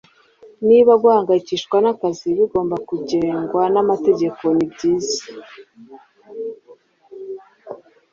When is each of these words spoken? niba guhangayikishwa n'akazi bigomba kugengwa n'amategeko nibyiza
niba 0.67 0.91
guhangayikishwa 1.01 1.77
n'akazi 1.81 2.27
bigomba 2.37 2.75
kugengwa 2.89 3.63
n'amategeko 3.73 4.43
nibyiza 4.55 5.23